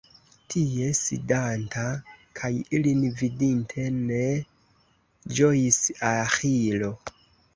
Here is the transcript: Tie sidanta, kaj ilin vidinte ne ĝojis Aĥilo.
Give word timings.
Tie 0.51 0.85
sidanta, 0.99 1.83
kaj 2.39 2.49
ilin 2.77 3.03
vidinte 3.19 3.85
ne 3.97 4.23
ĝojis 5.39 5.77
Aĥilo. 6.13 6.93